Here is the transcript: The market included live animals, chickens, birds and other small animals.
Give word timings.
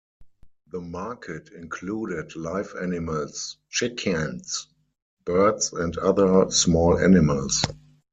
The 0.71 0.81
market 0.81 1.51
included 1.53 2.35
live 2.35 2.73
animals, 2.81 3.57
chickens, 3.69 4.67
birds 5.25 5.73
and 5.73 5.95
other 5.99 6.49
small 6.49 6.97
animals. 6.97 7.61